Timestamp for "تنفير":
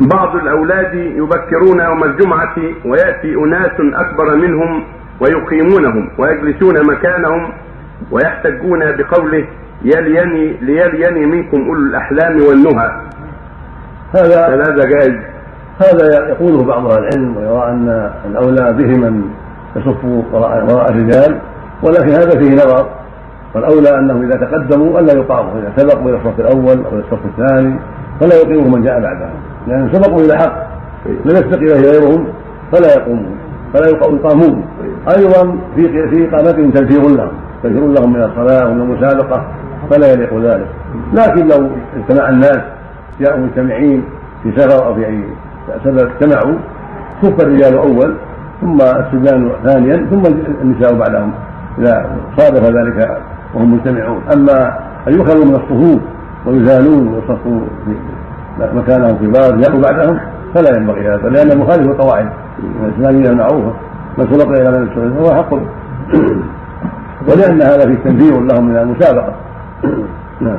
36.70-37.02, 37.62-37.86, 68.04-68.40